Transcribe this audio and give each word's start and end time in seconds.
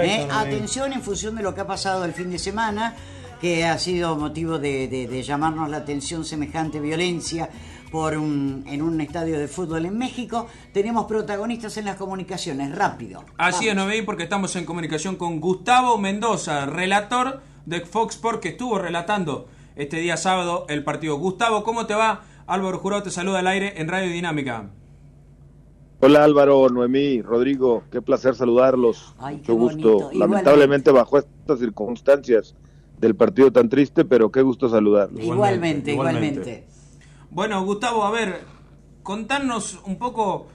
¿eh? 0.00 0.28
Atención 0.30 0.92
en 0.92 1.02
función 1.02 1.34
de 1.36 1.42
lo 1.42 1.54
que 1.54 1.60
ha 1.60 1.66
pasado 1.66 2.04
el 2.04 2.12
fin 2.12 2.30
de 2.30 2.38
semana, 2.38 2.94
que 3.40 3.64
ha 3.64 3.78
sido 3.78 4.16
motivo 4.16 4.58
de, 4.58 5.22
llamarnos 5.24 5.68
la 5.68 5.78
atención 5.78 6.24
semejante 6.24 6.80
violencia 6.80 7.50
por 7.90 8.16
un, 8.16 8.64
en 8.66 8.80
un 8.80 9.00
estadio 9.00 9.38
de 9.38 9.48
fútbol 9.48 9.86
en 9.86 9.98
México. 9.98 10.46
Tenemos 10.72 11.06
protagonistas 11.06 11.76
en 11.76 11.86
las 11.86 11.96
comunicaciones, 11.96 12.74
rápido. 12.74 13.24
Así 13.36 13.68
es, 13.68 13.74
no 13.74 13.86
veis 13.86 14.04
porque 14.04 14.22
estamos 14.22 14.54
en 14.56 14.64
comunicación 14.64 15.16
con 15.16 15.40
Gustavo 15.40 15.98
Mendoza, 15.98 16.66
relator 16.66 17.42
de 17.66 17.80
Fox 17.80 18.14
Sport, 18.14 18.40
que 18.40 18.50
estuvo 18.50 18.78
relatando 18.78 19.48
este 19.76 19.98
día 19.98 20.16
sábado 20.16 20.66
el 20.68 20.84
partido. 20.84 21.16
Gustavo, 21.16 21.64
¿cómo 21.64 21.86
te 21.86 21.94
va? 21.94 22.22
Álvaro 22.46 22.78
Jurado 22.78 23.02
te 23.02 23.10
saluda 23.10 23.40
al 23.40 23.46
aire 23.46 23.74
en 23.80 23.88
Radio 23.88 24.10
Dinámica. 24.10 24.70
Hola 26.04 26.24
Álvaro, 26.24 26.68
Noemí, 26.68 27.22
Rodrigo, 27.22 27.84
qué 27.92 28.02
placer 28.02 28.34
saludarlos. 28.34 29.14
Mucho 29.20 29.54
gusto. 29.54 30.10
Lamentablemente 30.12 30.90
bajo 30.90 31.16
estas 31.16 31.60
circunstancias 31.60 32.56
del 32.98 33.14
partido 33.14 33.52
tan 33.52 33.68
triste, 33.68 34.04
pero 34.04 34.32
qué 34.32 34.42
gusto 34.42 34.68
saludarlos. 34.68 35.22
Igualmente, 35.22 35.92
igualmente. 35.92 36.66
Bueno, 37.30 37.64
Gustavo, 37.64 38.02
a 38.02 38.10
ver, 38.10 38.40
contanos 39.04 39.78
un 39.86 39.96
poco 39.96 40.48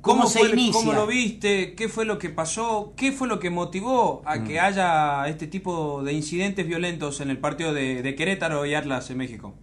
cómo, 0.00 0.26
se 0.26 0.42
inicia? 0.42 0.72
cómo 0.72 0.92
lo 0.92 1.06
viste, 1.06 1.76
qué 1.76 1.88
fue 1.88 2.04
lo 2.04 2.18
que 2.18 2.30
pasó, 2.30 2.92
qué 2.96 3.12
fue 3.12 3.28
lo 3.28 3.38
que 3.38 3.50
motivó 3.50 4.22
a 4.24 4.42
que 4.42 4.56
mm. 4.56 4.64
haya 4.64 5.28
este 5.28 5.46
tipo 5.46 6.02
de 6.02 6.14
incidentes 6.14 6.66
violentos 6.66 7.20
en 7.20 7.30
el 7.30 7.38
partido 7.38 7.72
de 7.72 8.14
Querétaro 8.16 8.66
y 8.66 8.74
Atlas 8.74 9.08
en 9.10 9.18
México. 9.18 9.54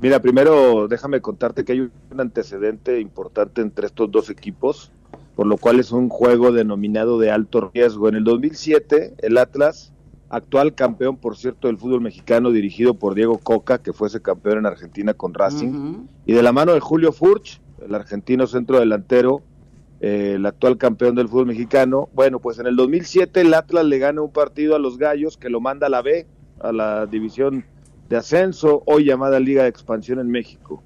Mira, 0.00 0.20
primero 0.20 0.86
déjame 0.86 1.20
contarte 1.20 1.64
que 1.64 1.72
hay 1.72 1.80
un 1.80 2.20
antecedente 2.20 3.00
importante 3.00 3.62
entre 3.62 3.86
estos 3.86 4.10
dos 4.10 4.30
equipos, 4.30 4.92
por 5.34 5.46
lo 5.46 5.56
cual 5.56 5.80
es 5.80 5.90
un 5.90 6.08
juego 6.08 6.52
denominado 6.52 7.18
de 7.18 7.32
alto 7.32 7.70
riesgo. 7.74 8.08
En 8.08 8.14
el 8.14 8.24
2007, 8.24 9.14
el 9.18 9.38
Atlas, 9.38 9.92
actual 10.30 10.74
campeón, 10.74 11.16
por 11.16 11.36
cierto, 11.36 11.66
del 11.66 11.78
fútbol 11.78 12.00
mexicano, 12.00 12.52
dirigido 12.52 12.94
por 12.94 13.14
Diego 13.14 13.38
Coca, 13.38 13.78
que 13.78 13.92
fuese 13.92 14.22
campeón 14.22 14.58
en 14.58 14.66
Argentina 14.66 15.14
con 15.14 15.34
Racing, 15.34 16.06
y 16.26 16.32
de 16.32 16.42
la 16.42 16.52
mano 16.52 16.74
de 16.74 16.80
Julio 16.80 17.10
Furch, 17.10 17.60
el 17.84 17.94
argentino 17.94 18.46
centro 18.46 18.78
delantero, 18.78 19.42
eh, 20.00 20.34
el 20.36 20.46
actual 20.46 20.78
campeón 20.78 21.16
del 21.16 21.28
fútbol 21.28 21.46
mexicano. 21.46 22.08
Bueno, 22.14 22.38
pues 22.38 22.60
en 22.60 22.68
el 22.68 22.76
2007 22.76 23.40
el 23.40 23.52
Atlas 23.52 23.84
le 23.84 23.98
gana 23.98 24.22
un 24.22 24.30
partido 24.30 24.76
a 24.76 24.78
los 24.78 24.96
Gallos 24.96 25.36
que 25.36 25.50
lo 25.50 25.60
manda 25.60 25.88
a 25.88 25.90
la 25.90 26.02
B, 26.02 26.26
a 26.60 26.70
la 26.70 27.06
división 27.06 27.64
de 28.08 28.16
ascenso, 28.16 28.82
hoy 28.86 29.04
llamada 29.04 29.38
Liga 29.38 29.64
de 29.64 29.68
Expansión 29.68 30.18
en 30.18 30.28
México, 30.28 30.82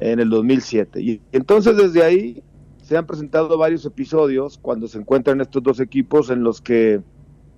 en 0.00 0.20
el 0.20 0.30
2007. 0.30 1.00
Y 1.00 1.20
entonces 1.32 1.76
desde 1.76 2.02
ahí 2.02 2.42
se 2.82 2.96
han 2.96 3.06
presentado 3.06 3.56
varios 3.58 3.84
episodios 3.84 4.58
cuando 4.58 4.88
se 4.88 4.98
encuentran 4.98 5.40
estos 5.40 5.62
dos 5.62 5.80
equipos 5.80 6.30
en 6.30 6.42
los 6.42 6.60
que 6.60 7.00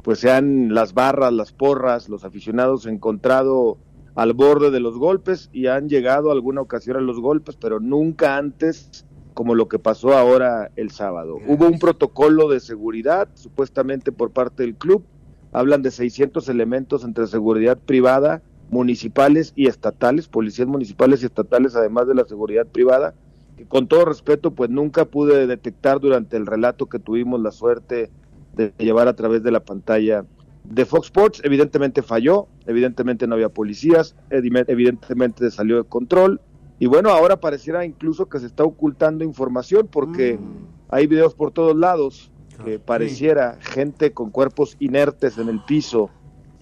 pues 0.02 0.20
se 0.20 0.30
han 0.30 0.72
las 0.72 0.94
barras, 0.94 1.32
las 1.32 1.52
porras, 1.52 2.08
los 2.08 2.24
aficionados 2.24 2.86
encontrado 2.86 3.76
al 4.14 4.34
borde 4.34 4.70
de 4.70 4.80
los 4.80 4.96
golpes 4.96 5.50
y 5.52 5.66
han 5.66 5.88
llegado 5.88 6.30
alguna 6.30 6.60
ocasión 6.60 6.96
a 6.96 7.00
los 7.00 7.20
golpes, 7.20 7.56
pero 7.56 7.80
nunca 7.80 8.36
antes 8.36 9.04
como 9.34 9.54
lo 9.54 9.68
que 9.68 9.78
pasó 9.78 10.14
ahora 10.14 10.70
el 10.76 10.90
sábado. 10.90 11.38
Hubo 11.46 11.66
un 11.66 11.78
protocolo 11.78 12.48
de 12.48 12.60
seguridad, 12.60 13.28
supuestamente 13.34 14.12
por 14.12 14.30
parte 14.30 14.62
del 14.62 14.76
club, 14.76 15.04
hablan 15.52 15.82
de 15.82 15.90
600 15.90 16.48
elementos 16.48 17.04
entre 17.04 17.26
seguridad 17.26 17.76
privada 17.76 18.42
municipales 18.70 19.52
y 19.56 19.66
estatales, 19.66 20.28
policías 20.28 20.68
municipales 20.68 21.22
y 21.22 21.26
estatales, 21.26 21.76
además 21.76 22.06
de 22.06 22.14
la 22.14 22.24
seguridad 22.24 22.66
privada, 22.66 23.14
que 23.56 23.64
con 23.64 23.86
todo 23.86 24.04
respeto, 24.04 24.50
pues 24.50 24.70
nunca 24.70 25.04
pude 25.04 25.46
detectar 25.46 26.00
durante 26.00 26.36
el 26.36 26.46
relato 26.46 26.86
que 26.86 26.98
tuvimos 26.98 27.40
la 27.40 27.50
suerte 27.50 28.10
de 28.54 28.72
llevar 28.78 29.08
a 29.08 29.16
través 29.16 29.42
de 29.42 29.50
la 29.50 29.60
pantalla 29.60 30.24
de 30.64 30.84
Fox 30.84 31.06
Sports. 31.06 31.40
Evidentemente 31.44 32.02
falló, 32.02 32.48
evidentemente 32.66 33.26
no 33.26 33.34
había 33.34 33.48
policías, 33.48 34.14
evidentemente 34.30 35.50
salió 35.50 35.76
de 35.76 35.84
control. 35.84 36.40
Y 36.78 36.86
bueno, 36.86 37.10
ahora 37.10 37.40
pareciera 37.40 37.84
incluso 37.84 38.26
que 38.28 38.38
se 38.38 38.46
está 38.46 38.64
ocultando 38.64 39.24
información 39.24 39.88
porque 39.90 40.34
mm. 40.34 40.66
hay 40.90 41.06
videos 41.06 41.34
por 41.34 41.52
todos 41.52 41.76
lados 41.76 42.30
que 42.64 42.78
pareciera 42.78 43.58
gente 43.60 44.12
con 44.12 44.30
cuerpos 44.30 44.76
inertes 44.78 45.38
en 45.38 45.48
el 45.48 45.62
piso, 45.64 46.10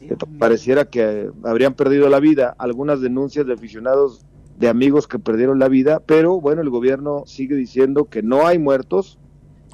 que 0.06 0.16
pareciera 0.38 0.84
que 0.84 1.30
habrían 1.42 1.74
perdido 1.74 2.08
la 2.08 2.20
vida, 2.20 2.54
algunas 2.58 3.00
denuncias 3.00 3.46
de 3.46 3.54
aficionados 3.54 4.24
de 4.58 4.68
amigos 4.68 5.08
que 5.08 5.18
perdieron 5.18 5.58
la 5.58 5.68
vida, 5.68 6.00
pero 6.04 6.40
bueno, 6.40 6.62
el 6.62 6.70
gobierno 6.70 7.24
sigue 7.26 7.56
diciendo 7.56 8.04
que 8.04 8.22
no 8.22 8.46
hay 8.46 8.58
muertos, 8.58 9.18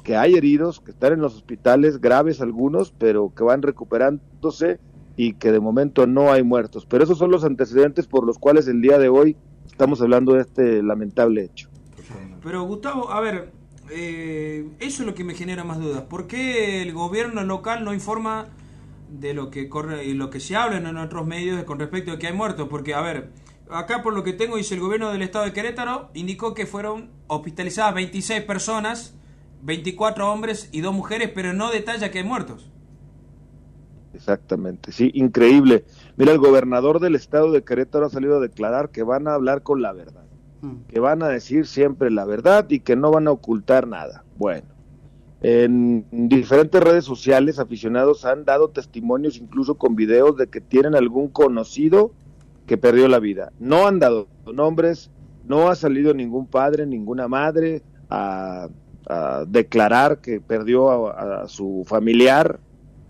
que 0.03 0.17
hay 0.17 0.33
heridos, 0.33 0.79
que 0.79 0.91
están 0.91 1.13
en 1.13 1.21
los 1.21 1.35
hospitales, 1.35 2.01
graves 2.01 2.41
algunos, 2.41 2.91
pero 2.91 3.31
que 3.35 3.43
van 3.43 3.61
recuperándose 3.61 4.79
y 5.15 5.33
que 5.33 5.51
de 5.51 5.59
momento 5.59 6.07
no 6.07 6.31
hay 6.31 6.43
muertos. 6.43 6.85
Pero 6.87 7.03
esos 7.03 7.17
son 7.17 7.29
los 7.29 7.43
antecedentes 7.43 8.07
por 8.07 8.25
los 8.25 8.39
cuales 8.39 8.67
el 8.67 8.81
día 8.81 8.97
de 8.97 9.09
hoy 9.09 9.37
estamos 9.65 10.01
hablando 10.01 10.33
de 10.33 10.41
este 10.41 10.81
lamentable 10.81 11.43
hecho. 11.43 11.69
Pero 12.41 12.63
Gustavo, 12.63 13.11
a 13.11 13.21
ver, 13.21 13.51
eh, 13.91 14.67
eso 14.79 15.03
es 15.03 15.07
lo 15.07 15.13
que 15.13 15.23
me 15.23 15.35
genera 15.35 15.63
más 15.63 15.79
dudas. 15.79 16.01
¿Por 16.03 16.25
qué 16.25 16.81
el 16.81 16.93
gobierno 16.93 17.43
local 17.43 17.83
no 17.83 17.93
informa 17.93 18.47
de 19.11 19.33
lo 19.33 19.49
que 19.49 19.67
corre 19.67 20.05
y 20.05 20.13
lo 20.13 20.29
que 20.29 20.39
se 20.39 20.55
habla 20.55 20.77
en 20.77 20.97
otros 20.97 21.27
medios 21.27 21.63
con 21.65 21.79
respecto 21.79 22.11
a 22.11 22.19
que 22.19 22.27
hay 22.27 22.33
muertos, 22.33 22.67
porque 22.69 22.93
a 22.93 23.01
ver, 23.01 23.29
acá 23.69 24.01
por 24.01 24.13
lo 24.13 24.23
que 24.23 24.33
tengo 24.33 24.57
dice 24.57 24.75
el 24.75 24.81
gobierno 24.81 25.11
del 25.11 25.21
estado 25.21 25.45
de 25.45 25.53
Querétaro 25.53 26.09
indicó 26.13 26.53
que 26.53 26.65
fueron 26.65 27.09
hospitalizadas 27.27 27.93
26 27.93 28.43
personas, 28.43 29.15
24 29.63 30.31
hombres 30.31 30.69
y 30.71 30.81
dos 30.81 30.93
mujeres, 30.93 31.29
pero 31.33 31.53
no 31.53 31.71
detalla 31.71 32.09
que 32.09 32.19
hay 32.19 32.23
muertos. 32.23 32.69
Exactamente, 34.13 34.91
sí, 34.91 35.11
increíble. 35.13 35.85
Mira, 36.17 36.31
el 36.31 36.37
gobernador 36.37 36.99
del 36.99 37.15
estado 37.15 37.51
de 37.51 37.63
Querétaro 37.63 38.05
ha 38.05 38.09
salido 38.09 38.37
a 38.37 38.41
declarar 38.41 38.89
que 38.89 39.03
van 39.03 39.27
a 39.27 39.33
hablar 39.33 39.63
con 39.63 39.81
la 39.81 39.93
verdad, 39.93 40.25
mm. 40.61 40.87
que 40.87 40.99
van 40.99 41.23
a 41.23 41.27
decir 41.27 41.65
siempre 41.65 42.11
la 42.11 42.25
verdad 42.25 42.65
y 42.69 42.81
que 42.81 42.95
no 42.95 43.11
van 43.11 43.27
a 43.27 43.31
ocultar 43.31 43.87
nada. 43.87 44.23
Bueno, 44.37 44.67
en 45.41 46.05
diferentes 46.11 46.81
redes 46.81 47.03
sociales, 47.03 47.57
aficionados 47.57 48.25
han 48.25 48.45
dado 48.45 48.69
testimonios, 48.69 49.37
incluso 49.37 49.75
con 49.75 49.95
videos, 49.95 50.37
de 50.37 50.47
que 50.47 50.61
tienen 50.61 50.93
algún 50.93 51.29
conocido 51.29 52.11
que 52.67 52.77
perdió 52.77 53.07
la 53.07 53.19
vida. 53.19 53.51
No 53.59 53.87
han 53.87 53.97
dado 53.97 54.27
nombres, 54.53 55.09
no 55.47 55.69
ha 55.69 55.75
salido 55.75 56.13
ningún 56.13 56.45
padre, 56.45 56.85
ninguna 56.85 57.27
madre 57.27 57.81
a, 58.09 58.69
declarar 59.47 60.19
que 60.21 60.39
perdió 60.39 61.09
a, 61.09 61.47
su 61.47 61.83
familiar. 61.85 62.59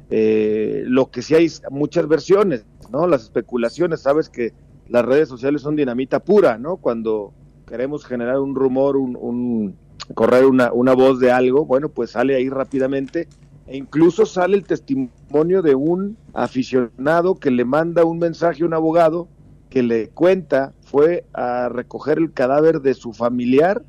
Eh, 0.10 0.84
lo 0.88 1.12
que 1.12 1.22
sí 1.22 1.36
hay 1.36 1.48
muchas 1.70 2.08
versiones, 2.08 2.66
¿no? 2.92 3.08
Las 3.08 3.24
especulaciones, 3.24 4.02
sabes 4.02 4.30
que 4.30 4.54
las 4.88 5.06
redes 5.06 5.30
sociales 5.30 5.62
son 5.62 5.76
dinamita 5.76 6.20
pura, 6.20 6.58
¿no? 6.58 6.78
Cuando 6.78 7.34
queremos 7.68 8.04
generar 8.04 8.40
un 8.40 8.56
rumor, 8.56 8.98
un 8.98 9.76
correr 10.14 10.46
una, 10.46 10.72
una 10.72 10.94
voz 10.94 11.20
de 11.20 11.32
algo, 11.32 11.66
bueno, 11.66 11.90
pues 11.90 12.12
sale 12.12 12.36
ahí 12.36 12.50
rápidamente 12.50 13.28
e 13.68 13.78
incluso 13.78 14.26
sale 14.26 14.58
el 14.58 14.64
testimonio 14.64 15.62
de 15.62 15.76
un 15.76 16.18
aficionado 16.34 17.36
que 17.36 17.52
le 17.52 17.66
manda 17.66 18.04
un 18.04 18.20
mensaje 18.20 18.64
a 18.64 18.66
un 18.66 18.74
abogado 18.74 19.28
que 19.70 19.82
le 19.82 20.10
cuenta 20.10 20.74
fue 20.82 21.26
a 21.34 21.70
recoger 21.70 22.18
el 22.18 22.34
cadáver 22.34 22.82
de 22.82 22.94
su 22.94 23.14
familiar 23.14 23.82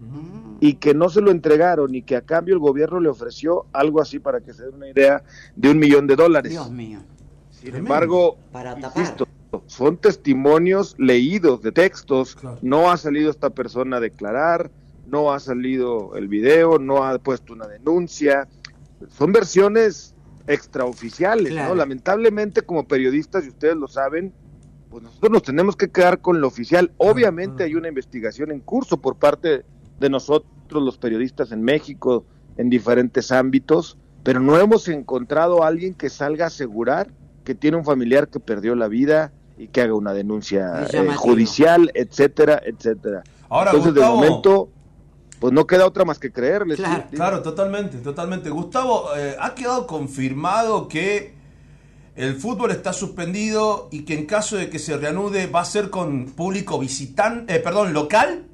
y 0.60 0.74
que 0.74 0.94
no 0.94 1.08
se 1.08 1.20
lo 1.20 1.32
entregaron 1.32 1.94
y 1.94 2.02
que 2.02 2.14
a 2.14 2.20
cambio 2.20 2.54
el 2.54 2.60
gobierno 2.60 3.00
le 3.00 3.08
ofreció 3.08 3.66
algo 3.72 4.00
así 4.00 4.20
para 4.20 4.40
que 4.40 4.52
se 4.52 4.62
dé 4.62 4.68
una 4.68 4.88
idea 4.88 5.24
de 5.56 5.70
un 5.70 5.78
millón 5.78 6.06
de 6.06 6.14
dólares. 6.14 6.52
Dios 6.52 6.70
mío. 6.70 7.00
Sin 7.50 7.74
embargo, 7.74 8.38
son 9.66 9.96
testimonios 9.96 10.94
leídos 10.98 11.62
de 11.62 11.72
textos, 11.72 12.38
no 12.62 12.92
ha 12.92 12.96
salido 12.96 13.30
esta 13.30 13.50
persona 13.50 13.96
a 13.96 14.00
declarar, 14.00 14.70
no 15.12 15.30
ha 15.30 15.38
salido 15.38 16.16
el 16.16 16.26
video, 16.26 16.78
no 16.78 17.04
ha 17.04 17.18
puesto 17.18 17.52
una 17.52 17.68
denuncia. 17.68 18.48
Son 19.10 19.30
versiones 19.30 20.14
extraoficiales, 20.46 21.54
¿no? 21.54 21.74
Lamentablemente 21.74 22.62
como 22.62 22.88
periodistas, 22.88 23.44
y 23.44 23.48
ustedes 23.48 23.76
lo 23.76 23.88
saben, 23.88 24.32
pues 24.90 25.02
nosotros 25.02 25.30
nos 25.30 25.42
tenemos 25.42 25.76
que 25.76 25.90
quedar 25.90 26.20
con 26.20 26.40
lo 26.40 26.48
oficial. 26.48 26.92
Obviamente 26.96 27.62
hay 27.62 27.74
una 27.74 27.88
investigación 27.88 28.50
en 28.50 28.60
curso 28.60 28.96
por 28.96 29.16
parte 29.16 29.64
de 30.00 30.10
nosotros 30.10 30.82
los 30.82 30.96
periodistas 30.96 31.52
en 31.52 31.62
México 31.62 32.24
en 32.56 32.70
diferentes 32.70 33.30
ámbitos, 33.30 33.98
pero 34.22 34.40
no 34.40 34.58
hemos 34.58 34.88
encontrado 34.88 35.62
a 35.62 35.68
alguien 35.68 35.94
que 35.94 36.08
salga 36.08 36.46
a 36.46 36.48
asegurar 36.48 37.08
que 37.44 37.54
tiene 37.54 37.76
un 37.76 37.84
familiar 37.84 38.28
que 38.28 38.40
perdió 38.40 38.74
la 38.74 38.88
vida 38.88 39.32
y 39.58 39.68
que 39.68 39.82
haga 39.82 39.94
una 39.94 40.12
denuncia 40.12 40.86
eh, 40.92 41.08
judicial, 41.16 41.90
etcétera, 41.94 42.62
etcétera. 42.64 43.22
Ahora, 43.48 43.70
Entonces, 43.72 43.94
de 43.94 44.00
momento, 44.00 44.70
pues 45.42 45.52
no 45.52 45.66
queda 45.66 45.88
otra 45.88 46.04
más 46.04 46.20
que 46.20 46.30
creerle. 46.30 46.76
Claro, 47.10 47.42
totalmente, 47.42 47.98
totalmente. 47.98 48.48
Gustavo, 48.48 49.08
eh, 49.16 49.34
ha 49.40 49.56
quedado 49.56 49.88
confirmado 49.88 50.86
que 50.86 51.34
el 52.14 52.36
fútbol 52.36 52.70
está 52.70 52.92
suspendido 52.92 53.88
y 53.90 54.04
que 54.04 54.14
en 54.14 54.26
caso 54.26 54.56
de 54.56 54.70
que 54.70 54.78
se 54.78 54.96
reanude 54.96 55.48
va 55.48 55.62
a 55.62 55.64
ser 55.64 55.90
con 55.90 56.26
público 56.26 56.78
visitante, 56.78 57.56
eh, 57.56 57.58
perdón, 57.58 57.92
local. 57.92 58.44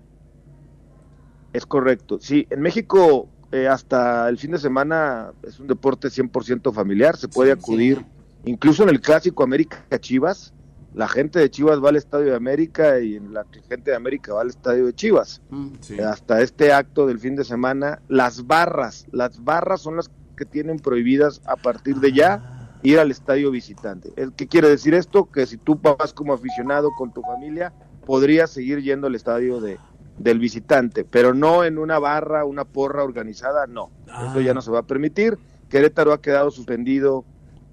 Es 1.52 1.66
correcto. 1.66 2.20
Sí, 2.22 2.46
en 2.48 2.62
México, 2.62 3.28
eh, 3.52 3.68
hasta 3.68 4.26
el 4.30 4.38
fin 4.38 4.52
de 4.52 4.58
semana 4.58 5.34
es 5.42 5.60
un 5.60 5.66
deporte 5.66 6.08
100% 6.08 6.72
familiar, 6.72 7.18
se 7.18 7.28
puede 7.28 7.52
acudir, 7.52 8.02
incluso 8.46 8.82
en 8.84 8.88
el 8.88 9.02
clásico 9.02 9.42
América 9.42 9.84
Chivas, 10.00 10.54
la 10.94 11.08
gente 11.08 11.38
de 11.38 11.50
Chivas 11.50 11.82
va 11.82 11.90
al 11.90 11.96
Estadio 11.96 12.26
de 12.26 12.36
América 12.36 12.98
y 12.98 13.20
la 13.20 13.44
gente 13.68 13.90
de 13.90 13.96
América 13.96 14.34
va 14.34 14.40
al 14.40 14.48
Estadio 14.48 14.86
de 14.86 14.94
Chivas. 14.94 15.42
Mm. 15.50 15.72
Hasta 16.06 16.40
este 16.40 16.72
acto 16.72 17.06
del 17.06 17.18
fin 17.18 17.36
de 17.36 17.44
semana, 17.44 18.00
las 18.08 18.46
barras, 18.46 19.06
las 19.12 19.42
barras 19.44 19.80
son 19.80 19.96
las 19.96 20.10
que 20.36 20.44
tienen 20.44 20.78
prohibidas 20.78 21.42
a 21.44 21.56
partir 21.56 21.96
de 21.96 22.12
ya 22.12 22.70
ir 22.82 22.98
al 22.98 23.10
estadio 23.10 23.50
visitante. 23.50 24.12
¿Qué 24.36 24.46
quiere 24.46 24.68
decir 24.68 24.94
esto? 24.94 25.30
Que 25.30 25.46
si 25.46 25.56
tú 25.56 25.78
vas 25.82 26.12
como 26.12 26.32
aficionado 26.32 26.90
con 26.96 27.12
tu 27.12 27.22
familia, 27.22 27.72
podrías 28.06 28.50
seguir 28.50 28.80
yendo 28.82 29.08
al 29.08 29.16
estadio 29.16 29.60
de, 29.60 29.78
del 30.18 30.38
visitante, 30.38 31.04
pero 31.04 31.34
no 31.34 31.64
en 31.64 31.78
una 31.78 31.98
barra, 31.98 32.44
una 32.44 32.64
porra 32.64 33.02
organizada, 33.02 33.66
no. 33.66 33.90
Eso 34.30 34.40
ya 34.40 34.54
no 34.54 34.62
se 34.62 34.70
va 34.70 34.80
a 34.80 34.86
permitir. 34.86 35.38
Querétaro 35.68 36.12
ha 36.12 36.22
quedado 36.22 36.50
suspendido 36.50 37.24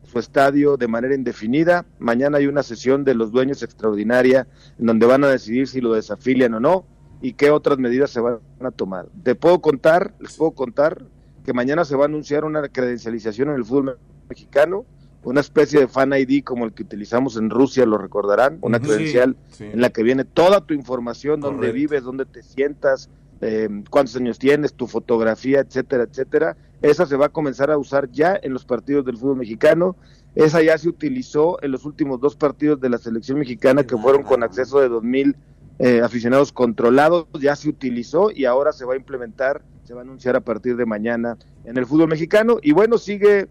su 0.06 0.20
estadio 0.20 0.78
de 0.78 0.88
manera 0.88 1.16
indefinida. 1.16 1.86
Mañana 2.00 2.38
hay 2.38 2.48
una 2.48 2.64
sesión 2.64 3.04
de 3.04 3.16
los 3.16 3.32
dueños 3.32 3.64
extraordinaria 3.64 4.48
en 4.80 4.86
donde 4.86 5.06
van 5.06 5.24
a 5.24 5.28
decidir 5.30 5.68
si 5.68 5.82
lo 5.82 5.94
desafilian 5.94 6.54
o 6.54 6.60
no 6.60 6.86
y 7.22 7.34
qué 7.34 7.50
otras 7.52 7.78
medidas 7.78 8.12
se 8.12 8.20
van 8.20 8.40
a 8.62 8.72
tomar. 8.72 9.08
Te 9.24 9.36
puedo 9.36 9.60
contar, 9.62 10.14
les 10.20 10.36
puedo 10.38 10.52
contar 10.52 11.04
que 11.44 11.54
mañana 11.54 11.86
se 11.86 11.96
va 11.96 12.04
a 12.04 12.08
anunciar 12.08 12.44
una 12.46 12.68
credencialización 12.70 13.50
en 13.50 13.56
el 13.56 13.66
fútbol 13.66 13.98
mexicano, 14.30 14.86
una 15.24 15.40
especie 15.42 15.80
de 15.80 15.88
fan 15.88 16.14
ID 16.14 16.44
como 16.44 16.66
el 16.66 16.74
que 16.74 16.84
utilizamos 16.84 17.36
en 17.38 17.50
Rusia, 17.50 17.86
lo 17.86 17.98
recordarán, 17.98 18.60
una 18.62 18.80
credencial 18.80 19.36
Sí, 19.50 19.56
sí. 19.58 19.64
en 19.66 19.82
la 19.82 19.90
que 19.90 20.04
viene 20.04 20.24
toda 20.24 20.62
tu 20.62 20.74
información, 20.76 21.40
dónde 21.40 21.58
Correcto. 21.68 21.76
vives, 21.76 22.04
dónde 22.04 22.26
te 22.26 22.44
sientas, 22.44 23.10
eh, 23.42 23.70
cuántos 23.90 24.16
años 24.16 24.40
tienes, 24.40 24.74
tu 24.74 24.88
fotografía, 24.88 25.60
etcétera, 25.60 26.04
etcétera. 26.04 26.58
Esa 26.82 27.06
se 27.06 27.16
va 27.16 27.28
a 27.28 27.30
comenzar 27.30 27.72
a 27.72 27.78
usar 27.78 28.10
ya 28.12 28.40
en 28.42 28.54
los 28.54 28.66
partidos 28.66 29.06
del 29.06 29.18
fútbol 29.18 29.38
mexicano. 29.38 29.96
Esa 30.36 30.62
ya 30.62 30.78
se 30.78 30.90
utilizó 30.90 31.62
en 31.64 31.72
los 31.72 31.86
últimos 31.86 32.20
dos 32.20 32.36
partidos 32.36 32.80
de 32.80 32.90
la 32.90 32.98
selección 32.98 33.40
mexicana 33.40 33.84
que 33.84 33.98
fueron 33.98 34.24
con 34.24 34.44
acceso 34.44 34.80
de 34.80 34.90
2.000 34.90 35.36
eh, 35.80 36.02
aficionados 36.02 36.52
controlados. 36.52 37.28
Ya 37.40 37.56
se 37.56 37.70
utilizó 37.70 38.32
y 38.32 38.46
ahora 38.46 38.72
se 38.74 38.86
va 38.86 38.94
a 38.94 38.98
implementar, 38.98 39.62
se 39.84 39.94
va 39.94 40.02
a 40.02 40.04
anunciar 40.04 40.36
a 40.36 40.42
partir 40.42 40.76
de 40.76 40.86
mañana 40.86 41.38
en 41.64 41.78
el 41.78 41.86
fútbol 41.86 42.10
mexicano. 42.10 42.58
Y 42.62 42.74
bueno, 42.74 42.98
sigue 42.98 43.48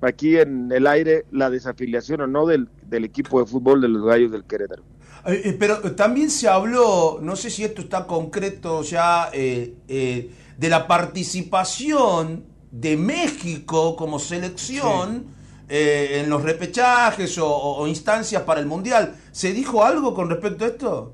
aquí 0.00 0.36
en 0.36 0.70
el 0.72 0.86
aire 0.86 1.24
la 1.30 1.50
desafiliación 1.50 2.20
o 2.20 2.26
no 2.26 2.46
del, 2.46 2.68
del 2.88 3.04
equipo 3.04 3.40
de 3.40 3.46
fútbol 3.46 3.80
de 3.80 3.88
los 3.88 4.04
Gallos 4.04 4.30
del 4.30 4.44
Querétaro. 4.44 4.82
Eh, 5.26 5.42
eh, 5.44 5.56
pero 5.58 5.80
también 5.96 6.30
se 6.30 6.48
habló, 6.48 7.18
no 7.20 7.34
sé 7.36 7.50
si 7.50 7.64
esto 7.64 7.80
está 7.82 8.06
concreto 8.06 8.82
ya, 8.82 9.28
eh, 9.32 9.74
eh, 9.88 10.30
de 10.56 10.68
la 10.68 10.86
participación 10.86 12.44
de 12.70 12.96
México 12.96 13.96
como 13.96 14.18
selección 14.18 15.24
eh, 15.68 16.20
en 16.22 16.30
los 16.30 16.42
repechajes 16.42 17.38
o, 17.38 17.46
o- 17.48 17.82
o 17.82 17.86
instancias 17.88 18.42
para 18.42 18.60
el 18.60 18.66
Mundial. 18.66 19.16
¿Se 19.32 19.52
dijo 19.52 19.82
algo 19.84 20.14
con 20.14 20.30
respecto 20.30 20.64
a 20.64 20.68
esto? 20.68 21.12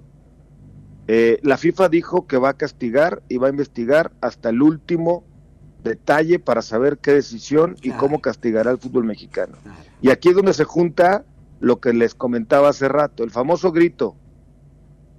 Eh, 1.08 1.38
la 1.42 1.56
FIFA 1.56 1.88
dijo 1.88 2.26
que 2.26 2.36
va 2.36 2.50
a 2.50 2.54
castigar 2.54 3.22
y 3.28 3.38
va 3.38 3.46
a 3.48 3.50
investigar 3.50 4.12
hasta 4.20 4.50
el 4.50 4.60
último 4.62 5.24
detalle 5.82 6.38
para 6.38 6.62
saber 6.62 6.98
qué 6.98 7.12
decisión 7.12 7.76
y 7.82 7.90
cómo 7.90 8.20
castigará 8.20 8.70
al 8.70 8.78
fútbol 8.78 9.04
mexicano. 9.04 9.56
Claro. 9.62 9.78
Y 10.00 10.10
aquí 10.10 10.28
es 10.28 10.36
donde 10.36 10.52
se 10.54 10.64
junta 10.64 11.24
lo 11.62 11.78
que 11.78 11.92
les 11.92 12.14
comentaba 12.14 12.68
hace 12.70 12.88
rato, 12.88 13.22
el 13.22 13.30
famoso 13.30 13.70
grito, 13.70 14.16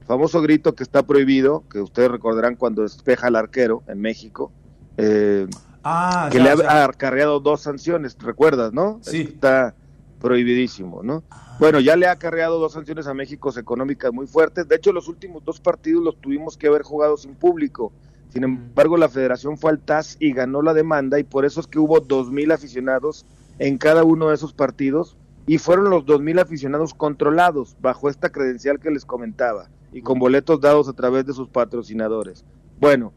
el 0.01 0.05
famoso 0.05 0.41
grito 0.41 0.75
que 0.75 0.83
está 0.83 1.01
prohibido, 1.03 1.63
que 1.69 1.79
ustedes 1.79 2.11
recordarán 2.11 2.57
cuando 2.57 2.81
despeja 2.81 3.27
al 3.27 3.37
arquero 3.37 3.81
en 3.87 4.01
México, 4.01 4.51
eh, 4.97 5.47
Ah, 5.85 6.29
que 6.31 6.37
ya, 6.37 6.43
le 6.43 6.49
ha, 6.51 6.55
ya. 6.55 6.83
acarreado 6.85 7.39
dos 7.39 7.61
sanciones, 7.61 8.17
¿recuerdas, 8.19 8.71
no? 8.73 8.99
Sí. 9.01 9.21
Está 9.21 9.75
prohibidísimo, 10.19 11.01
¿no? 11.03 11.23
Bueno, 11.59 11.79
ya 11.79 11.95
le 11.95 12.07
ha 12.07 12.11
acarreado 12.11 12.59
dos 12.59 12.73
sanciones 12.73 13.07
a 13.07 13.13
México 13.13 13.51
económicas 13.57 14.11
muy 14.13 14.27
fuertes. 14.27 14.67
De 14.67 14.75
hecho, 14.75 14.93
los 14.93 15.07
últimos 15.07 15.43
dos 15.43 15.59
partidos 15.59 16.03
los 16.03 16.19
tuvimos 16.21 16.57
que 16.57 16.67
haber 16.67 16.83
jugado 16.83 17.17
sin 17.17 17.35
público. 17.35 17.91
Sin 18.29 18.43
embargo, 18.43 18.95
la 18.97 19.09
federación 19.09 19.57
fue 19.57 19.71
al 19.71 19.79
TAS 19.79 20.15
y 20.19 20.33
ganó 20.33 20.61
la 20.61 20.73
demanda 20.73 21.19
y 21.19 21.23
por 21.23 21.45
eso 21.45 21.59
es 21.59 21.67
que 21.67 21.79
hubo 21.79 21.99
dos 21.99 22.31
mil 22.31 22.51
aficionados 22.51 23.25
en 23.59 23.77
cada 23.77 24.03
uno 24.03 24.29
de 24.29 24.35
esos 24.35 24.53
partidos 24.53 25.17
y 25.45 25.57
fueron 25.57 25.89
los 25.89 26.05
dos 26.05 26.21
mil 26.21 26.39
aficionados 26.39 26.93
controlados 26.93 27.75
bajo 27.81 28.09
esta 28.09 28.29
credencial 28.31 28.79
que 28.79 28.91
les 28.91 29.05
comentaba 29.05 29.69
y 29.91 30.01
con 30.01 30.17
boletos 30.19 30.61
dados 30.61 30.87
a 30.87 30.93
través 30.93 31.25
de 31.25 31.33
sus 31.33 31.49
patrocinadores. 31.49 32.45
Bueno, 32.79 33.13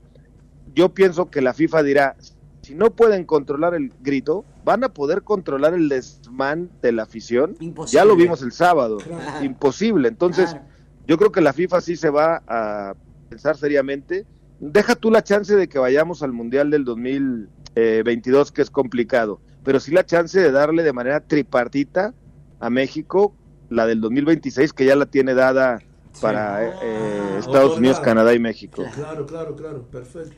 yo 0.75 0.89
pienso 0.91 1.31
que 1.31 1.41
la 1.41 1.55
FIFA 1.55 1.83
dirá, 1.83 2.17
si 2.63 2.75
no 2.75 2.91
pueden 2.91 3.25
controlar 3.25 3.75
el 3.75 3.93
grito, 4.03 4.45
van 4.65 4.83
a 4.85 4.89
poder 4.89 5.23
controlar 5.23 5.73
el 5.75 5.89
desmán 5.89 6.69
de 6.83 6.93
la 6.93 7.05
afición. 7.05 7.57
Imposible. 7.61 7.99
Ya 8.01 8.05
lo 8.05 8.17
vimos 8.17 8.43
el 8.43 8.53
sábado, 8.53 8.99
Claro. 8.99 9.45
imposible. 9.45 10.09
Entonces, 10.09 10.51
Claro. 10.51 10.67
yo 11.07 11.17
creo 11.17 11.31
que 11.33 11.41
la 11.41 11.53
FIFA 11.53 11.81
sí 11.81 11.97
se 11.97 12.11
va 12.11 12.43
a 12.49 12.95
pensar 13.31 13.57
seriamente. 13.57 14.27
Deja 14.59 14.97
tú 14.97 15.11
la 15.11 15.23
chance 15.23 15.55
de 15.55 15.69
que 15.69 15.79
vayamos 15.79 16.23
al 16.23 16.33
Mundial 16.33 16.71
del 16.71 16.85
2022, 16.85 18.53
que 18.53 18.63
es 18.63 18.71
complicado, 18.71 19.41
pero 19.67 19.81
sí 19.81 19.91
la 19.91 20.07
chance 20.07 20.41
de 20.41 20.53
darle 20.53 20.85
de 20.85 20.93
manera 20.93 21.19
tripartita 21.21 22.15
a 22.61 22.71
México 22.71 23.35
la 23.69 23.85
del 23.85 24.01
2026, 24.01 24.73
que 24.73 24.85
ya 24.87 24.95
la 24.95 25.07
tiene 25.07 25.35
dada 25.35 25.83
para 26.21 26.65
eh, 26.65 26.71
eh, 26.83 27.37
Estados 27.41 27.77
Unidos. 27.77 27.99
Canadá 28.01 28.33
y 28.33 28.39
México. 28.39 28.87
Claro, 28.95 29.27
claro, 29.27 29.57
claro, 29.57 29.83
perfecto. 29.83 30.35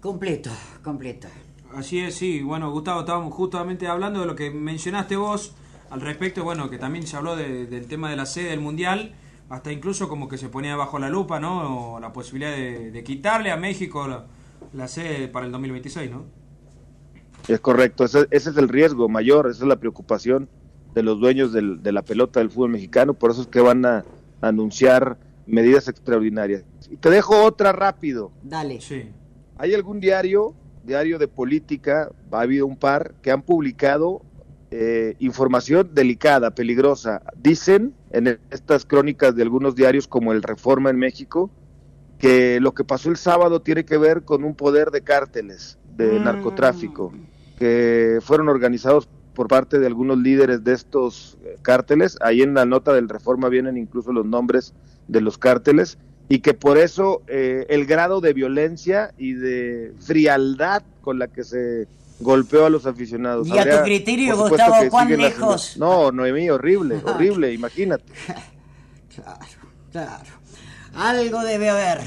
Completo, 0.00 0.50
completo. 0.84 1.26
Así 1.74 1.98
es, 1.98 2.14
sí. 2.14 2.42
Bueno, 2.42 2.70
Gustavo, 2.70 3.00
estábamos 3.00 3.34
justamente 3.34 3.88
hablando 3.88 4.20
de 4.20 4.26
lo 4.26 4.36
que 4.36 4.50
mencionaste 4.52 5.16
vos 5.16 5.54
al 5.90 6.00
respecto, 6.00 6.44
bueno, 6.44 6.70
que 6.70 6.78
también 6.78 7.06
se 7.06 7.16
habló 7.16 7.34
de- 7.34 7.66
del 7.66 7.86
tema 7.86 8.08
de 8.08 8.16
la 8.16 8.24
sede 8.26 8.50
del 8.50 8.60
Mundial, 8.60 9.14
hasta 9.48 9.72
incluso 9.72 10.08
como 10.08 10.28
que 10.28 10.38
se 10.38 10.48
ponía 10.48 10.76
bajo 10.76 11.00
la 11.00 11.10
lupa, 11.10 11.40
¿no? 11.40 11.94
O 11.96 12.00
la 12.00 12.12
posibilidad 12.12 12.52
de, 12.52 12.92
de 12.92 13.02
quitarle 13.04 13.50
a 13.50 13.56
México 13.56 14.06
la, 14.06 14.26
la 14.72 14.86
sede 14.86 15.26
para 15.26 15.46
el 15.46 15.52
2026, 15.52 16.08
¿no? 16.10 16.24
Es 17.54 17.60
correcto, 17.60 18.04
ese, 18.04 18.26
ese 18.30 18.50
es 18.50 18.56
el 18.56 18.68
riesgo 18.68 19.08
mayor, 19.08 19.48
esa 19.50 19.64
es 19.64 19.68
la 19.68 19.76
preocupación 19.76 20.48
de 20.94 21.02
los 21.02 21.20
dueños 21.20 21.52
del- 21.52 21.82
de 21.82 21.92
la 21.92 22.02
pelota 22.02 22.40
del 22.40 22.50
fútbol 22.50 22.70
mexicano, 22.70 23.14
por 23.14 23.30
eso 23.30 23.42
es 23.42 23.46
que 23.48 23.60
van 23.60 23.84
a 23.86 24.04
anunciar 24.40 25.18
medidas 25.46 25.88
extraordinarias. 25.88 26.64
Y 26.90 26.96
te 26.96 27.10
dejo 27.10 27.42
otra 27.44 27.72
rápido. 27.72 28.32
Dale. 28.42 28.80
Sí. 28.80 29.04
¿Hay 29.58 29.74
algún 29.74 30.00
diario, 30.00 30.54
diario 30.84 31.18
de 31.18 31.28
política, 31.28 32.10
ha 32.32 32.40
habido 32.40 32.66
un 32.66 32.76
par, 32.76 33.14
que 33.22 33.30
han 33.30 33.42
publicado 33.42 34.22
eh, 34.72 35.16
información 35.18 35.90
delicada, 35.92 36.54
peligrosa? 36.54 37.22
Dicen 37.36 37.92
en 38.12 38.38
estas 38.50 38.84
crónicas 38.86 39.34
de 39.34 39.42
algunos 39.42 39.74
diarios 39.74 40.06
como 40.06 40.32
el 40.32 40.42
Reforma 40.42 40.90
en 40.90 40.96
México, 40.96 41.50
que 42.18 42.60
lo 42.60 42.72
que 42.72 42.84
pasó 42.84 43.10
el 43.10 43.16
sábado 43.16 43.62
tiene 43.62 43.84
que 43.84 43.98
ver 43.98 44.22
con 44.24 44.44
un 44.44 44.54
poder 44.54 44.90
de 44.92 45.00
cárteles, 45.02 45.78
de 45.96 46.20
Mm. 46.20 46.24
narcotráfico, 46.24 47.12
que 47.60 48.18
fueron 48.22 48.48
organizados 48.48 49.06
por 49.34 49.46
parte 49.46 49.78
de 49.78 49.86
algunos 49.86 50.18
líderes 50.18 50.64
de 50.64 50.72
estos 50.72 51.36
eh, 51.44 51.56
cárteles. 51.62 52.16
Ahí 52.22 52.40
en 52.42 52.54
la 52.54 52.64
nota 52.64 52.92
del 52.94 53.08
Reforma 53.08 53.48
vienen 53.48 53.76
incluso 53.76 54.12
los 54.12 54.24
nombres 54.26 54.72
de 55.06 55.20
los 55.20 55.36
cárteles 55.38 55.98
y 56.28 56.38
que 56.40 56.54
por 56.54 56.78
eso 56.78 57.22
eh, 57.28 57.66
el 57.68 57.84
grado 57.86 58.20
de 58.20 58.32
violencia 58.32 59.12
y 59.18 59.34
de 59.34 59.92
frialdad 60.00 60.82
con 61.02 61.18
la 61.18 61.28
que 61.28 61.44
se 61.44 61.86
golpeó 62.18 62.64
a 62.66 62.70
los 62.70 62.86
aficionados. 62.86 63.46
Y 63.48 63.58
a 63.58 63.78
tu 63.78 63.84
criterio, 63.84 64.36
Gustavo, 64.36 64.88
¿cuán 64.90 65.10
las- 65.10 65.18
lejos? 65.18 65.76
No, 65.76 66.10
Noemí, 66.12 66.48
horrible, 66.50 67.00
horrible, 67.04 67.52
imagínate. 67.52 68.04
Claro, 69.14 69.44
claro. 69.92 70.30
Algo 70.94 71.40
debe 71.42 71.68
haber. 71.68 71.98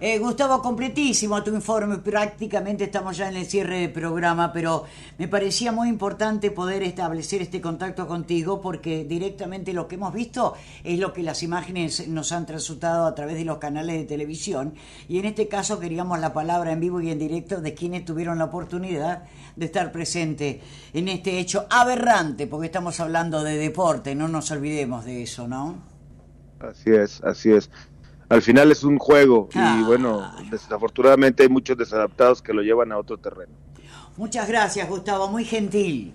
Eh, 0.00 0.18
Gustavo, 0.18 0.60
completísimo 0.60 1.40
tu 1.44 1.54
informe. 1.54 1.98
Prácticamente 1.98 2.84
estamos 2.84 3.16
ya 3.16 3.28
en 3.28 3.36
el 3.36 3.46
cierre 3.46 3.78
del 3.78 3.92
programa, 3.92 4.52
pero 4.52 4.84
me 5.18 5.28
parecía 5.28 5.70
muy 5.70 5.88
importante 5.88 6.50
poder 6.50 6.82
establecer 6.82 7.42
este 7.42 7.60
contacto 7.60 8.08
contigo 8.08 8.60
porque 8.60 9.04
directamente 9.04 9.72
lo 9.72 9.86
que 9.86 9.94
hemos 9.94 10.12
visto 10.12 10.54
es 10.82 10.98
lo 10.98 11.12
que 11.12 11.22
las 11.22 11.44
imágenes 11.44 12.08
nos 12.08 12.32
han 12.32 12.44
transitado 12.44 13.06
a 13.06 13.14
través 13.14 13.36
de 13.36 13.44
los 13.44 13.58
canales 13.58 13.96
de 13.96 14.04
televisión 14.04 14.74
y 15.08 15.20
en 15.20 15.26
este 15.26 15.46
caso 15.46 15.78
queríamos 15.78 16.18
la 16.18 16.32
palabra 16.32 16.72
en 16.72 16.80
vivo 16.80 17.00
y 17.00 17.10
en 17.10 17.18
directo 17.18 17.60
de 17.60 17.74
quienes 17.74 18.04
tuvieron 18.04 18.38
la 18.38 18.46
oportunidad 18.46 19.22
de 19.54 19.66
estar 19.66 19.92
presente 19.92 20.60
en 20.92 21.06
este 21.06 21.38
hecho 21.38 21.66
aberrante, 21.70 22.48
porque 22.48 22.66
estamos 22.66 22.98
hablando 22.98 23.44
de 23.44 23.56
deporte, 23.56 24.16
no 24.16 24.26
nos 24.26 24.50
olvidemos 24.50 25.04
de 25.04 25.22
eso, 25.22 25.46
¿no? 25.46 25.76
Así 26.58 26.90
es, 26.90 27.22
así 27.22 27.52
es. 27.52 27.70
Al 28.34 28.42
final 28.42 28.72
es 28.72 28.82
un 28.82 28.98
juego 28.98 29.48
y 29.54 29.82
bueno, 29.84 30.28
desafortunadamente 30.50 31.44
hay 31.44 31.48
muchos 31.48 31.78
desadaptados 31.78 32.42
que 32.42 32.52
lo 32.52 32.62
llevan 32.62 32.90
a 32.90 32.98
otro 32.98 33.16
terreno. 33.16 33.52
Muchas 34.16 34.48
gracias, 34.48 34.88
Gustavo, 34.88 35.28
muy 35.28 35.44
gentil. 35.44 36.12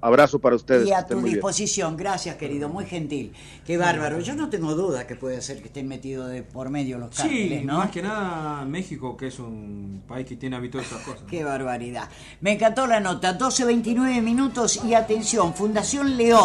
abrazo 0.00 0.38
para 0.38 0.54
ustedes. 0.54 0.86
Y 0.86 0.92
a 0.92 1.04
tu 1.04 1.20
disposición, 1.20 1.96
gracias 1.96 2.36
querido, 2.36 2.68
muy 2.68 2.86
gentil. 2.86 3.32
Qué 3.66 3.76
bárbaro. 3.76 4.20
Yo 4.20 4.36
no 4.36 4.48
tengo 4.48 4.76
duda 4.76 5.08
que 5.08 5.16
puede 5.16 5.42
ser 5.42 5.58
que 5.60 5.66
estén 5.66 5.88
metidos 5.88 6.30
de 6.30 6.44
por 6.44 6.70
medio 6.70 6.98
los 6.98 7.16
cárteles, 7.16 7.60
sí, 7.62 7.66
más 7.66 7.90
que 7.90 8.02
nada 8.02 8.64
México, 8.64 9.16
que 9.16 9.26
es 9.26 9.40
un 9.40 10.04
país 10.06 10.24
que 10.24 10.36
tiene 10.36 10.54
habitual 10.54 10.84
estas 10.84 11.02
cosas. 11.02 11.22
Qué 11.28 11.42
barbaridad. 11.42 12.08
Me 12.40 12.52
encantó 12.52 12.86
la 12.86 13.00
nota, 13.00 13.36
12.29 13.36 14.22
minutos 14.22 14.84
y 14.84 14.94
atención, 14.94 15.52
Fundación 15.52 16.16
León. 16.16 16.44